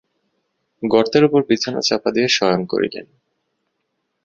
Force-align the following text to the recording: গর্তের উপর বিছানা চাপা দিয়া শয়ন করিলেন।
গর্তের 0.83 1.23
উপর 1.25 1.41
বিছানা 1.49 1.81
চাপা 1.81 2.09
দিয়া 2.11 2.27
শয়ন 2.27 2.61
করিলেন। 2.65 3.05